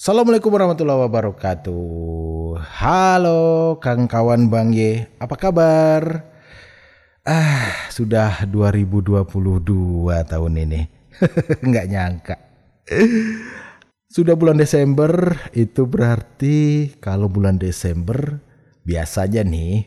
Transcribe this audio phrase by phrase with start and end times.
[0.00, 2.56] Assalamualaikum warahmatullahi wabarakatuh.
[2.56, 6.24] Halo Kang kawan Bang Ye, apa kabar?
[7.20, 9.28] Ah, sudah 2022
[10.24, 10.88] tahun ini.
[11.68, 12.36] Nggak nyangka.
[14.08, 18.40] Sudah bulan Desember, itu berarti kalau bulan Desember
[18.88, 19.84] biasanya nih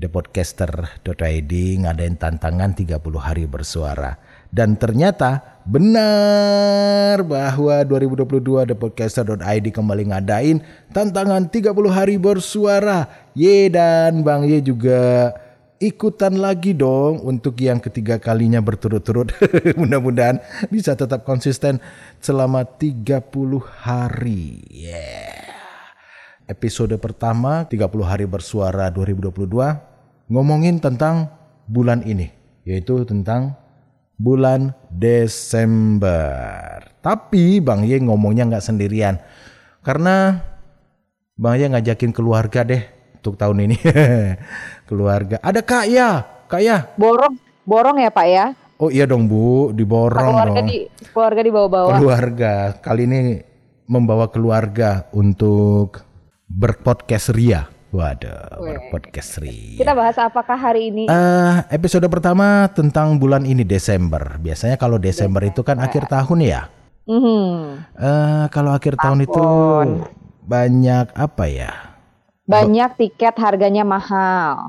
[0.00, 1.52] thepodcaster.id
[1.84, 4.16] ngadain tantangan 30 hari bersuara.
[4.48, 10.64] Dan ternyata benar bahwa 2022 thepodcaster.id kembali ngadain
[10.96, 13.04] tantangan 30 hari bersuara.
[13.36, 15.36] Ye dan Bang Ye juga
[15.78, 19.36] ikutan lagi dong untuk yang ketiga kalinya berturut-turut.
[19.80, 20.40] Mudah-mudahan
[20.72, 21.78] bisa tetap konsisten
[22.18, 23.28] selama 30
[23.84, 24.64] hari.
[24.72, 25.48] Yeah.
[26.48, 29.44] Episode pertama 30 hari bersuara 2022
[30.32, 31.28] ngomongin tentang
[31.68, 32.32] bulan ini
[32.64, 33.52] yaitu tentang
[34.18, 36.82] bulan Desember.
[37.00, 39.16] Tapi Bang Ye ngomongnya nggak sendirian
[39.86, 40.42] karena
[41.38, 42.82] Bang Ye ngajakin keluarga deh
[43.22, 43.76] untuk tahun ini.
[44.90, 45.38] keluarga.
[45.38, 46.90] Ada Kak Ya, Kak Ya.
[46.98, 48.46] Borong, borong ya Pak ya?
[48.78, 50.70] Oh iya dong Bu, diborong keluarga dong.
[50.70, 50.78] Di,
[51.10, 51.98] keluarga di bawah-bawah.
[51.98, 52.54] Keluarga.
[52.78, 53.20] Kali ini
[53.90, 55.98] membawa keluarga untuk
[56.46, 57.66] berpodcast ria.
[57.88, 59.80] Waduh, berpodcast ria.
[59.80, 61.08] Kita bahas apakah hari ini?
[61.08, 64.36] Eh, episode pertama tentang bulan ini Desember.
[64.36, 66.68] Biasanya kalau Desember itu kan akhir tahun ya.
[67.08, 67.80] Mhm.
[67.96, 69.40] Eh, kalau akhir tahun itu
[70.44, 71.72] banyak apa ya?
[72.44, 74.68] Banyak tiket harganya mahal.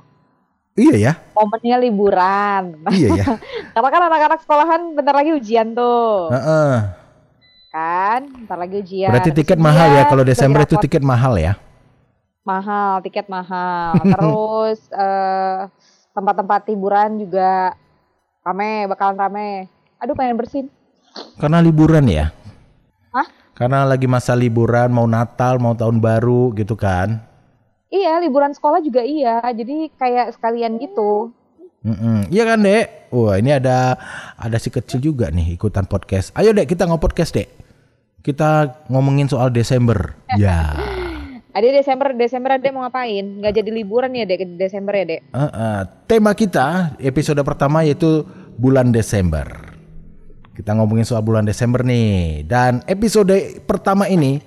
[0.80, 2.88] Iya ya, Momennya liburan.
[2.95, 3.26] iya ya.
[3.76, 6.31] Karena kan anak-anak sekolahan bentar lagi ujian tuh.
[6.31, 6.76] Heeh.
[7.76, 8.31] Kan?
[8.31, 9.11] Bentar lagi ujian.
[9.11, 11.59] Berarti tiket Ujian, mahal ya kalau Desember itu tiket mahal ya.
[12.50, 13.94] Mahal, tiket mahal.
[14.17, 15.69] Terus eh,
[16.17, 17.78] tempat-tempat hiburan juga
[18.42, 19.50] rame, bakalan rame.
[20.02, 20.66] Aduh pengen bersin.
[21.38, 22.33] Karena liburan ya.
[23.14, 23.27] Hah?
[23.53, 27.21] Karena lagi masa liburan, mau Natal, mau tahun baru gitu kan.
[27.89, 29.42] Iya, liburan sekolah juga iya.
[29.49, 31.33] Jadi kayak sekalian gitu.
[31.80, 32.27] Mm-mm.
[32.27, 33.09] Iya kan dek?
[33.09, 33.95] Wah ini ada
[34.36, 36.36] ada si kecil juga nih ikutan podcast.
[36.36, 37.49] Ayo dek kita ngopodcast dek.
[38.20, 40.14] Kita ngomongin soal Desember.
[40.36, 40.76] ya.
[41.59, 43.20] Ada Desember, Desember ada mau ngapain?
[43.20, 45.27] Nggak jadi liburan ya dek Desember ya dek?
[45.36, 48.23] Uh, uh, tema kita episode pertama yaitu
[48.55, 49.43] bulan Desember.
[50.55, 52.47] Kita ngomongin soal bulan Desember nih.
[52.47, 53.36] Dan episode
[53.67, 54.39] pertama ini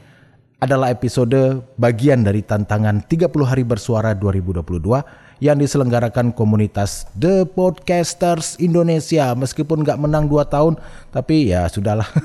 [0.56, 9.36] adalah episode bagian dari tantangan 30 hari bersuara 2022 yang diselenggarakan komunitas The Podcasters Indonesia.
[9.36, 10.80] Meskipun nggak menang 2 tahun,
[11.12, 12.08] tapi ya sudahlah.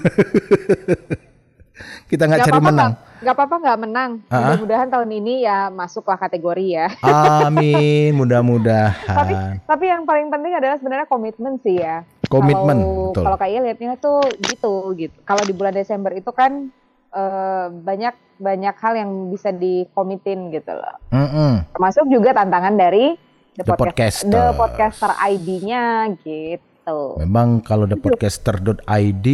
[2.07, 2.91] Kita nggak cari apa-apa, menang.
[3.17, 4.11] Nggak nggak apa-apa nggak menang.
[4.29, 4.53] Ah.
[4.53, 6.87] Mudah-mudahan tahun ini ya masuklah kategori ya.
[7.01, 9.57] Amin, tapi mudah-mudahan.
[9.65, 12.05] tapi yang paling penting adalah sebenarnya komitmen sih ya.
[12.27, 12.77] Komitmen,
[13.15, 15.15] Kalau kayak lihatnya tuh gitu gitu.
[15.23, 16.69] Kalau di bulan Desember itu kan
[17.15, 20.95] eh, banyak banyak hal yang bisa dikomitin gitu loh.
[21.09, 21.65] Mm-mm.
[21.73, 23.17] Termasuk juga tantangan dari
[23.57, 24.33] The, The Podcast- Podcasters.
[24.33, 25.83] The Podcaster ID-nya
[26.21, 26.76] gitu.
[27.19, 29.27] Memang kalau thepodcaster.id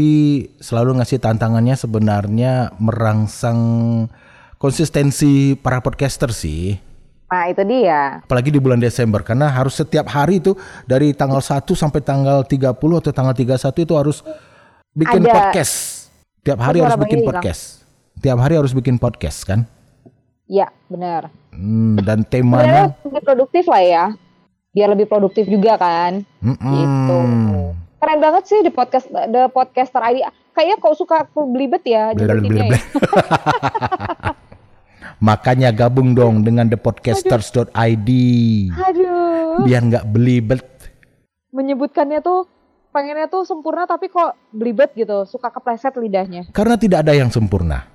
[0.57, 3.59] selalu ngasih tantangannya sebenarnya merangsang
[4.57, 6.73] konsistensi para podcaster sih.
[7.29, 8.25] Nah itu dia.
[8.25, 10.57] Apalagi di bulan Desember karena harus setiap hari itu
[10.89, 14.17] dari tanggal 1 sampai tanggal 30 atau tanggal 31 itu harus
[14.93, 15.33] bikin Ada.
[15.33, 15.73] podcast.
[16.45, 17.29] Tiap hari Suara harus bikin hilang.
[17.33, 17.61] podcast.
[18.21, 19.65] Tiap hari harus bikin podcast kan?
[20.45, 21.33] Ya benar.
[21.53, 22.93] Hmm, dan temanya
[23.25, 24.05] produktif lah ya.
[24.73, 26.25] Biar lebih produktif juga kan.
[26.41, 26.73] Mm-mm.
[26.73, 27.19] Gitu.
[28.01, 30.25] Keren banget sih di podcast The Podcaster ID.
[30.53, 32.79] Kayaknya kok suka aku belibet ya nyebutinnya ya.
[35.23, 38.09] Makanya gabung dong dengan thepodcasters.id
[38.75, 39.63] Aduh.
[39.63, 40.66] biar nggak belibet.
[41.53, 42.50] Menyebutkannya tuh
[42.91, 45.23] pengennya tuh sempurna tapi kok belibet gitu.
[45.23, 46.50] Suka kepleset lidahnya.
[46.51, 47.88] Karena tidak ada yang sempurna.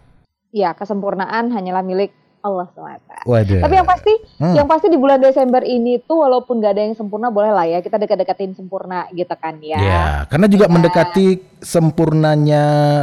[0.55, 2.15] Ya kesempurnaan hanyalah milik
[2.49, 3.17] Allah semata.
[3.23, 3.61] Waduh.
[3.61, 4.55] Tapi yang pasti, Hmm.
[4.57, 7.79] yang pasti di bulan Desember ini tuh walaupun gak ada yang sempurna boleh lah ya
[7.79, 9.77] kita dekat-dekatin sempurna gitu kan ya.
[9.77, 12.63] Ya, karena juga mendekati sempurnanya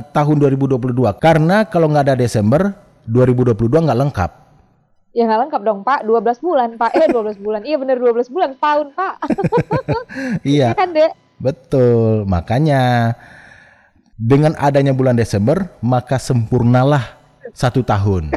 [0.10, 1.14] tahun 2022.
[1.16, 2.74] Karena kalau nggak ada Desember,
[3.06, 4.32] 2022 nggak lengkap.
[5.14, 6.92] Ya nggak lengkap dong Pak, 12 bulan Pak.
[6.92, 9.14] Eh 12 bulan, iya bener 12 bulan, tahun Pak.
[10.44, 11.12] Iya, Iya kan dek?
[11.38, 12.24] betul.
[12.26, 13.14] Makanya
[14.16, 17.16] dengan adanya bulan Desember, maka sempurnalah
[17.52, 18.32] satu tahun.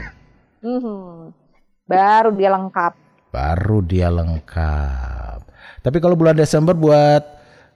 [0.60, 1.32] Mhm.
[1.88, 2.92] Baru dia lengkap.
[3.28, 5.40] Baru dia lengkap.
[5.80, 7.22] Tapi kalau bulan Desember buat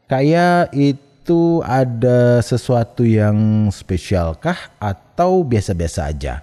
[0.06, 6.34] kayak itu ada sesuatu yang spesial kah atau biasa-biasa aja?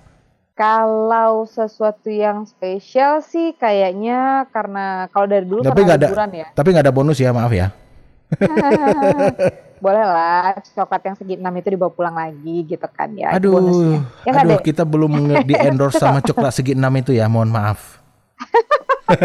[0.56, 6.32] Kalau sesuatu yang spesial sih kayaknya karena kalau dari dulu Tapi karena nggak ada, liburan
[6.36, 6.48] ya.
[6.52, 7.68] tapi nggak ada bonus ya maaf ya.
[9.80, 13.32] boleh lah coklat yang segi enam itu dibawa pulang lagi gitu kan ya.
[13.32, 14.00] Aduh, bonusnya.
[14.24, 15.12] Ya aduh kita belum
[15.48, 17.98] di endorse sama coklat segi enam itu ya, mohon maaf.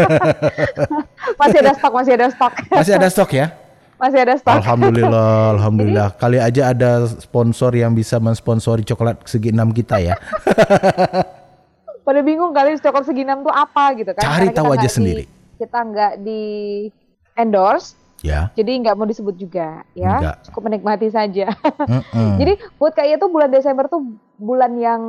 [1.35, 2.53] Masih ada stok, masih ada stok.
[2.71, 3.47] Masih ada stok ya?
[3.95, 4.59] masih ada stok.
[4.59, 6.07] Alhamdulillah, alhamdulillah.
[6.19, 10.19] Kali aja ada sponsor yang bisa mensponsori coklat segi enam kita ya.
[12.03, 14.19] Pada bingung kali coklat segi enam tuh apa gitu kan.
[14.19, 15.23] Cari Karena tahu aja di- sendiri.
[15.55, 16.43] kita nggak di
[17.39, 18.49] endorse, Ya.
[18.57, 20.17] jadi nggak mau disebut juga ya.
[20.17, 20.35] Nggak.
[20.49, 21.53] Cukup menikmati saja.
[22.41, 24.01] Jadi buat kayak itu bulan Desember tuh
[24.41, 25.01] bulan yang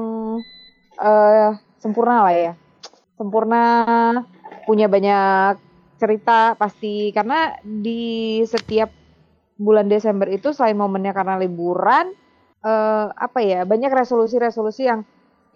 [1.00, 2.52] eh sempurna lah ya.
[3.16, 3.62] Sempurna
[4.68, 5.56] punya banyak
[5.96, 8.92] cerita pasti karena di setiap
[9.56, 12.12] bulan Desember itu selain momennya karena liburan
[12.60, 15.00] eh apa ya banyak resolusi-resolusi yang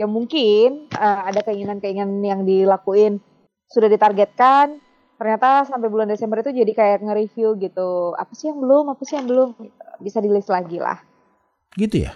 [0.01, 3.21] yang mungkin eh, ada keinginan-keinginan yang dilakuin
[3.69, 4.81] sudah ditargetkan
[5.21, 9.21] ternyata sampai bulan Desember itu jadi kayak nge-review gitu apa sih yang belum apa sih
[9.21, 9.85] yang belum Gitu.
[10.01, 10.97] bisa di list lagi lah
[11.77, 12.13] Gitu ya.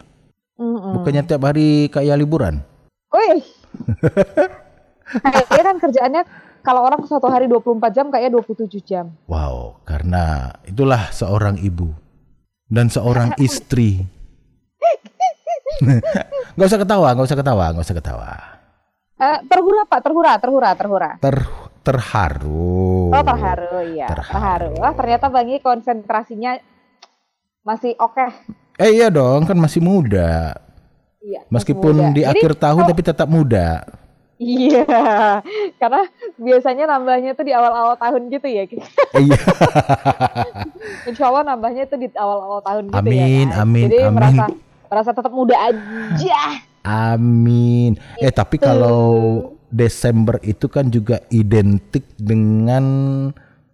[0.59, 0.99] Mm-mm.
[0.99, 2.63] Bukannya tiap hari kayak liburan.
[3.15, 3.43] Wih.
[5.23, 6.23] Kayaknya kan kerjaannya
[6.65, 9.15] kalau orang satu hari 24 jam kayaknya 27 jam.
[9.29, 11.93] Wow, karena itulah seorang ibu
[12.67, 14.01] dan seorang istri.
[16.55, 18.31] Gak usah ketawa, gak usah ketawa, gak usah ketawa.
[19.19, 21.11] Eh, terhura Pak, terhura, terhura, terhura.
[21.19, 21.37] Ter
[21.85, 23.13] terharu.
[23.13, 24.09] Oh, terharu, iya.
[24.09, 24.33] Terharu.
[24.33, 24.71] Terharu.
[24.81, 26.57] Wah, ternyata Bang konsentrasinya
[27.61, 28.25] masih oke.
[28.75, 30.57] Eh iya dong, kan masih muda.
[31.21, 31.45] Iya.
[31.49, 32.13] Meskipun muda.
[32.13, 33.85] di Jadi, akhir tahun kalau- tapi tetap muda.
[34.35, 34.83] Iya,
[35.81, 38.67] karena biasanya nambahnya tuh di awal-awal tahun gitu ya.
[38.67, 38.83] Eh,
[39.23, 39.39] Iya.
[41.09, 43.55] Insya Allah nambahnya tuh di awal-awal tahun gitu Amin, ya.
[43.55, 43.63] kan.
[43.63, 44.11] amin, Jadi amin.
[44.13, 44.45] merasa
[44.91, 46.41] merasa tetap muda aja.
[46.83, 47.95] Amin.
[48.19, 52.87] Eh tapi kalau Desember itu kan juga identik dengan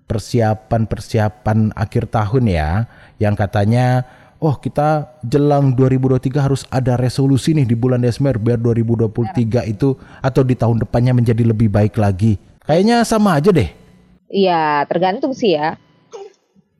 [0.09, 2.89] persiapan-persiapan akhir tahun ya,
[3.21, 4.09] yang katanya
[4.41, 9.95] oh kita jelang 2023 harus ada resolusi nih di bulan Desember biar 2023 itu
[10.25, 12.41] atau di tahun depannya menjadi lebih baik lagi.
[12.65, 13.69] Kayaknya sama aja deh.
[14.33, 15.77] Iya, tergantung sih ya.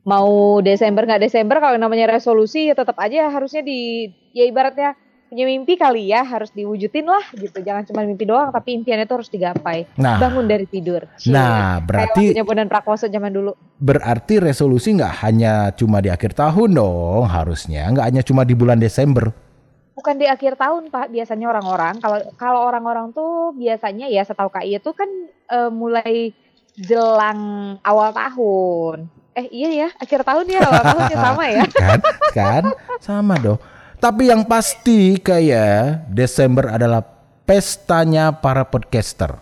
[0.01, 4.97] Mau Desember nggak Desember kalau namanya resolusi ya tetap aja harusnya di ya ibaratnya
[5.31, 7.63] punya mimpi kali ya harus diwujudin lah gitu.
[7.63, 9.87] Jangan cuma mimpi doang tapi impiannya itu harus digapai.
[9.95, 10.19] Nah.
[10.19, 11.07] Bangun dari tidur.
[11.15, 11.31] Cie.
[11.31, 13.55] Nah, berarti- kayak Bondan Prakoso zaman dulu.
[13.79, 18.75] Berarti resolusi nggak hanya cuma di akhir tahun dong harusnya, nggak hanya cuma di bulan
[18.75, 19.31] Desember.
[19.95, 24.83] Bukan di akhir tahun Pak, biasanya orang-orang kalau kalau orang-orang tuh biasanya ya setahu KI
[24.83, 25.07] itu kan
[25.47, 26.35] eh, mulai
[26.75, 27.39] jelang
[27.87, 29.07] awal tahun.
[29.31, 31.63] Eh iya ya, akhir tahun ya awal tahun ya sama ya.
[31.79, 31.99] kan
[32.35, 32.63] kan
[32.99, 33.70] sama dong
[34.01, 37.05] tapi yang pasti kayak Desember adalah
[37.45, 39.37] pestanya para podcaster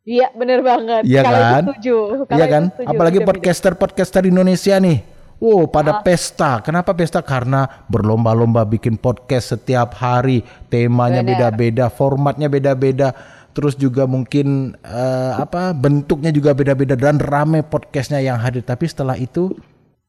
[0.00, 1.04] Iya bener banget.
[1.04, 1.62] Iya kan?
[1.70, 1.96] setuju.
[2.32, 3.30] Iya kan setuju, apalagi beda-beda.
[3.30, 4.98] podcaster podcaster Indonesia nih
[5.40, 6.00] Wow, pada Ah.
[6.04, 6.60] pesta.
[6.60, 7.24] Kenapa pesta?
[7.24, 10.44] Karena berlomba-lomba bikin podcast setiap hari.
[10.68, 13.16] Temanya beda-beda, formatnya beda-beda.
[13.56, 18.60] Terus juga mungkin eh, apa bentuknya juga beda-beda dan rame podcastnya yang hadir.
[18.60, 19.48] Tapi setelah itu,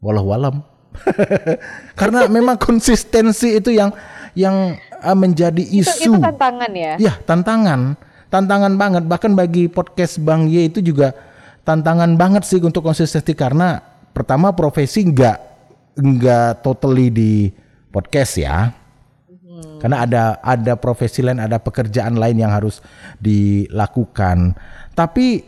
[0.03, 0.67] walau walam.
[1.99, 3.91] Karena memang konsistensi itu yang
[4.37, 6.15] yang eh, menjadi itu, isu.
[6.15, 6.93] itu tantangan ya.
[6.99, 7.95] Ya, tantangan.
[8.31, 9.03] Tantangan banget.
[9.07, 11.11] Bahkan bagi podcast Bang Y itu juga
[11.67, 13.83] tantangan banget sih untuk konsistensi karena
[14.15, 15.37] pertama profesi nggak
[15.99, 17.33] nggak totally di
[17.91, 18.71] podcast ya.
[19.77, 22.81] Karena ada ada profesi lain, ada pekerjaan lain yang harus
[23.17, 24.53] dilakukan.
[24.93, 25.41] Tapi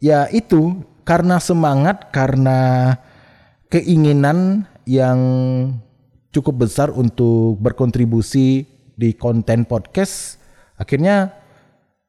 [0.00, 2.92] ya itu karena semangat, karena
[3.68, 5.18] keinginan yang
[6.30, 10.38] cukup besar untuk berkontribusi di konten podcast.
[10.74, 11.30] Akhirnya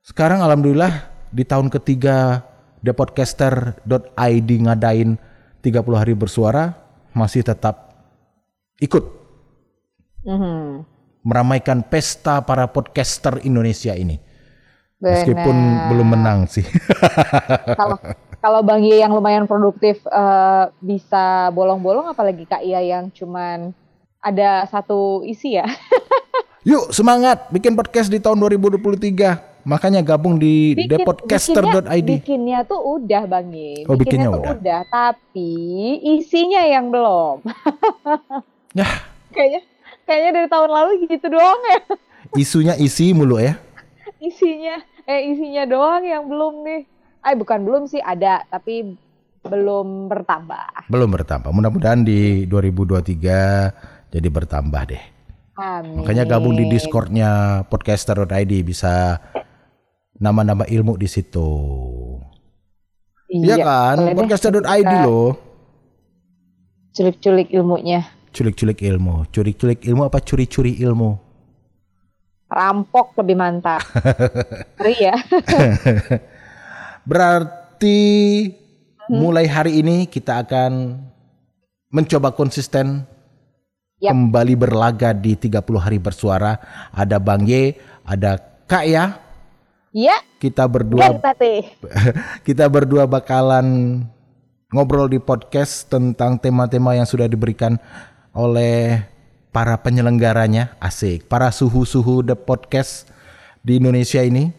[0.01, 2.45] sekarang alhamdulillah di tahun ketiga
[2.81, 5.17] thepodcaster.id ngadain
[5.61, 6.77] 30 hari bersuara
[7.11, 7.95] masih tetap
[8.77, 9.03] ikut
[10.25, 10.81] Mhm.
[11.21, 14.17] meramaikan pesta para podcaster Indonesia ini.
[14.97, 15.85] Meskipun Benar.
[15.89, 16.65] belum menang sih.
[17.77, 17.97] Kalau
[18.45, 23.73] kalau Bang Ye yang lumayan produktif eh, bisa bolong-bolong apalagi Kak Iya yang cuman
[24.21, 25.65] ada satu isi ya.
[26.69, 29.65] Yuk semangat bikin podcast di tahun 2023.
[29.65, 31.89] Makanya gabung di thepodcaster.id.
[31.89, 33.81] bikinnya, bikinnya tuh udah Bang Ye.
[33.89, 34.53] Oh, bikinnya tuh udah.
[34.61, 35.53] udah, tapi
[36.05, 37.41] isinya yang belum.
[38.75, 38.83] Ya,
[39.31, 39.63] kayaknya
[40.03, 41.79] kayaknya dari tahun lalu gitu doang ya.
[42.35, 43.55] isunya isi mulu ya.
[44.19, 46.83] Isinya eh isinya doang yang belum nih.
[47.25, 48.93] Eh bukan belum sih ada, tapi
[49.45, 50.89] belum bertambah.
[50.93, 51.49] Belum bertambah.
[51.49, 55.03] Mudah-mudahan di 2023 jadi bertambah deh.
[55.57, 56.05] Amin.
[56.05, 59.17] Makanya gabung di Discordnya podcaster.id bisa
[60.21, 61.49] nama-nama ilmu di situ.
[63.33, 63.97] Iya kan?
[64.05, 64.17] boleh deh.
[64.21, 65.33] Podcaster.id loh.
[66.93, 68.05] Culik-culik ilmunya.
[68.35, 69.25] Culik-culik ilmu.
[69.33, 71.11] Culik-culik ilmu apa curi-curi ilmu?
[72.45, 73.81] Rampok lebih mantap.
[74.77, 75.15] Ngeri ya.
[77.05, 78.01] Berarti
[79.05, 80.97] mulai hari ini kita akan
[81.93, 83.05] mencoba konsisten
[84.01, 84.11] Yap.
[84.11, 86.57] kembali berlaga di 30 hari bersuara.
[86.89, 89.21] Ada Bang Y, ada Kak ya.
[89.95, 91.07] Iya, Kita berdua
[92.47, 94.03] kita berdua bakalan
[94.67, 97.79] ngobrol di podcast tentang tema-tema yang sudah diberikan
[98.35, 98.99] oleh
[99.55, 100.75] para penyelenggaranya.
[100.83, 103.07] Asik, para suhu-suhu the podcast
[103.63, 104.51] di Indonesia ini.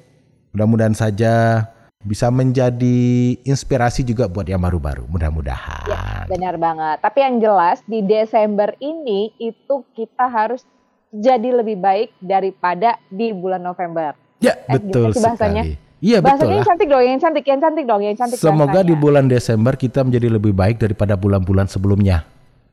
[0.56, 1.68] Mudah-mudahan saja
[2.06, 2.98] bisa menjadi
[3.42, 5.10] inspirasi juga buat yang baru-baru.
[5.10, 6.30] Mudah-mudahan.
[6.30, 7.02] Benar banget.
[7.02, 10.62] Tapi yang jelas di Desember ini itu kita harus
[11.10, 14.14] jadi lebih baik daripada di bulan November.
[14.38, 15.66] Ya, Eh, betul sih bahasanya?
[15.66, 15.84] sekali.
[15.96, 18.36] Iya, betul Bahasanya yang cantik dong, yang cantik, yang cantik dong, yang cantik.
[18.36, 19.00] Semoga di bahasanya.
[19.00, 22.22] bulan Desember kita menjadi lebih baik daripada bulan-bulan sebelumnya.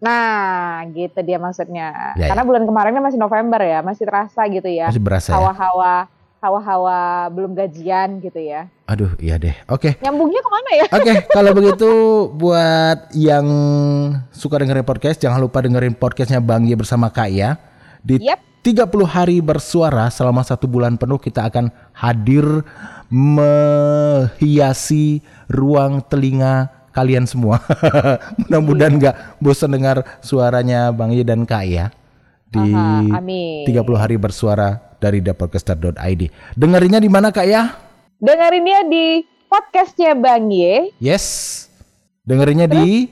[0.03, 2.11] Nah, gitu dia maksudnya.
[2.19, 4.91] Ya, Karena bulan kemarinnya masih November ya, masih terasa gitu ya.
[4.91, 5.39] Masih berasa ya?
[5.39, 6.11] Hawa-hawa,
[6.43, 8.67] hawa-hawa belum gajian gitu ya.
[8.83, 9.55] Aduh, iya deh.
[9.71, 9.95] Oke.
[10.03, 10.91] Nyambungnya ke mana ya?
[10.91, 11.91] Oke, kalau begitu
[12.35, 13.47] buat yang
[14.35, 17.55] suka dengerin podcast, jangan lupa dengerin podcastnya Bang Ye bersama Kak ya.
[18.03, 18.43] Di Yap.
[18.63, 22.43] 30 hari bersuara selama satu bulan penuh kita akan hadir
[23.11, 23.99] menghiasi
[25.47, 27.63] ruang telinga kalian semua.
[28.47, 31.91] Mudah-mudahan nggak bosan dengar suaranya Bang Ye dan Kak ya
[32.53, 33.65] di Aha, amin.
[33.65, 36.21] 30 hari bersuara dari thepodcaster.id.
[36.55, 37.75] Dengerinnya di mana Kak ya?
[38.23, 40.95] Dengerinnya di podcastnya Bang Ye.
[41.03, 41.67] Yes.
[42.23, 43.11] Dengerinnya di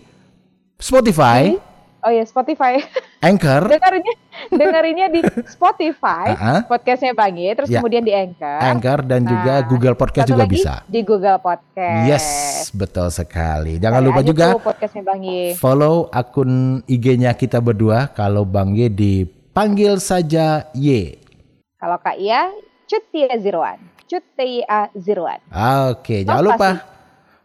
[0.79, 1.59] Spotify,
[2.01, 2.81] Oh ya Spotify.
[3.29, 4.15] Anchor, dengerinnya
[4.49, 6.65] dengerinnya di Spotify, ah.
[6.65, 7.77] podcastnya Bang Ye, terus Ya.
[7.77, 8.57] kemudian di Anchor.
[8.57, 10.81] Anchor dan juga Nah, Google Podcast juga lagi bisa.
[10.89, 12.01] Di Google Podcast.
[12.09, 12.25] Yes,
[12.73, 13.77] betul sekali.
[13.77, 15.53] Jangan Cari lupa juga podcastnya Bang Ye.
[15.53, 18.09] follow akun IG-nya kita berdua.
[18.09, 21.21] Kalau Bang Ye dipanggil saja Y.
[21.81, 22.53] Kalau Kak Ia,
[22.85, 23.81] Cut Tia Zeroan.
[24.05, 25.41] Cut Tia Zeroan.
[25.89, 26.69] Oke, jangan lupa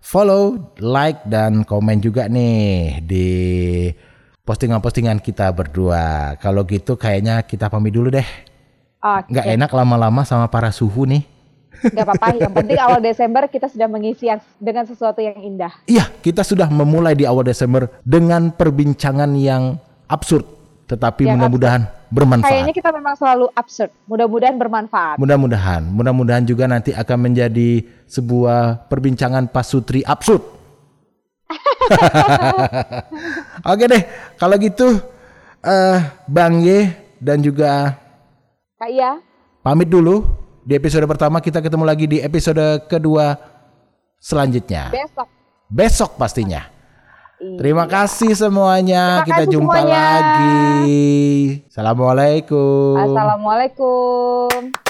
[0.05, 3.29] follow, like dan komen juga nih di
[4.45, 6.37] postingan-postingan kita berdua.
[6.37, 8.29] Kalau gitu kayaknya kita pamit dulu deh.
[9.01, 11.25] Oke, Nggak enak lama-lama sama para suhu nih.
[11.81, 12.37] nggak apa-apa.
[12.37, 15.73] Yang penting awal Desember kita sudah mengisi yang, dengan sesuatu yang indah.
[15.89, 19.81] Iya, kita sudah memulai di awal Desember dengan perbincangan yang
[20.13, 20.45] absurd,
[20.93, 22.51] tetapi mudah-mudahan bermanfaat.
[22.51, 23.91] Kayaknya kita memang selalu absurd.
[24.07, 25.17] Mudah-mudahan bermanfaat.
[25.19, 30.43] Mudah-mudahan, mudah-mudahan juga nanti akan menjadi sebuah perbincangan pasutri absurd.
[33.71, 34.03] Oke deh,
[34.39, 34.99] kalau gitu
[35.63, 36.91] eh Bang Ye
[37.23, 37.95] dan juga
[38.77, 39.23] Kak Ia,
[39.63, 40.27] pamit dulu.
[40.67, 43.39] Di episode pertama kita ketemu lagi di episode kedua
[44.19, 44.91] selanjutnya.
[44.91, 45.27] besok.
[45.71, 46.76] Besok pastinya.
[47.37, 47.57] Iya.
[47.61, 49.21] Terima kasih semuanya.
[49.21, 50.01] Terima Kita kasih jumpa semuanya.
[50.09, 51.05] lagi.
[51.69, 52.97] Assalamualaikum.
[52.97, 54.86] Assalamualaikum.